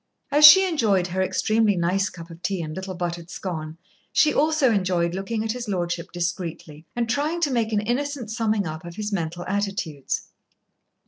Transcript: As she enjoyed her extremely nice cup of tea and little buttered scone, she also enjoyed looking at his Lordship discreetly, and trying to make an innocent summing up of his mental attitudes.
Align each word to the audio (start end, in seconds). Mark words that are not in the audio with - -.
As 0.31 0.43
she 0.45 0.67
enjoyed 0.67 1.05
her 1.05 1.21
extremely 1.21 1.75
nice 1.77 2.09
cup 2.09 2.31
of 2.31 2.41
tea 2.41 2.63
and 2.63 2.75
little 2.75 2.95
buttered 2.95 3.29
scone, 3.29 3.77
she 4.11 4.33
also 4.33 4.71
enjoyed 4.71 5.13
looking 5.13 5.43
at 5.43 5.51
his 5.51 5.67
Lordship 5.69 6.11
discreetly, 6.11 6.87
and 6.95 7.07
trying 7.07 7.39
to 7.41 7.51
make 7.51 7.71
an 7.71 7.81
innocent 7.81 8.31
summing 8.31 8.65
up 8.65 8.83
of 8.83 8.95
his 8.95 9.11
mental 9.11 9.45
attitudes. 9.47 10.23